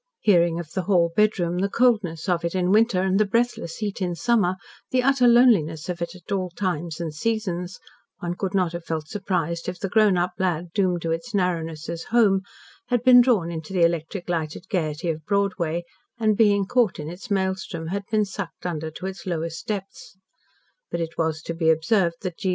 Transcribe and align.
Hearing 0.21 0.59
of 0.59 0.71
the 0.73 0.81
"hall 0.81 1.11
bedroom," 1.15 1.59
the 1.59 1.69
coldness 1.69 2.27
of 2.27 2.43
it 2.43 2.55
in 2.55 2.71
winter, 2.71 3.03
and 3.03 3.19
the 3.19 3.23
breathless 3.25 3.75
heat 3.77 4.01
in 4.01 4.15
summer, 4.15 4.55
the 4.89 5.03
utter 5.03 5.27
loneliness 5.27 5.89
of 5.89 6.01
it 6.01 6.15
at 6.15 6.31
all 6.31 6.49
times 6.49 6.99
and 6.99 7.13
seasons, 7.13 7.79
one 8.17 8.33
could 8.33 8.55
not 8.55 8.71
have 8.71 8.83
felt 8.83 9.07
surprise 9.07 9.61
if 9.67 9.79
the 9.79 9.89
grown 9.89 10.17
up 10.17 10.31
lad 10.39 10.71
doomed 10.73 11.03
to 11.03 11.11
its 11.11 11.35
narrowness 11.35 11.87
as 11.87 12.05
home 12.05 12.41
had 12.87 13.03
been 13.03 13.21
drawn 13.21 13.51
into 13.51 13.73
the 13.73 13.83
electric 13.83 14.27
lighted 14.27 14.67
gaiety 14.69 15.07
of 15.11 15.23
Broadway, 15.23 15.83
and 16.17 16.35
being 16.35 16.65
caught 16.65 16.97
in 16.97 17.07
its 17.07 17.29
maelstrom, 17.29 17.89
had 17.89 18.03
been 18.09 18.25
sucked 18.25 18.65
under 18.65 18.89
to 18.89 19.05
its 19.05 19.27
lowest 19.27 19.67
depths. 19.67 20.17
But 20.89 20.99
it 20.99 21.15
was 21.15 21.43
to 21.43 21.53
be 21.53 21.69
observed 21.69 22.15
that 22.21 22.39
G. 22.39 22.49